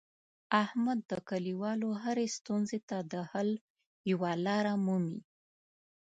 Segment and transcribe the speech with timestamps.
[0.63, 3.49] احمد د کلیوالو هرې ستونزې ته د حل
[4.11, 5.19] یوه لاره مومي.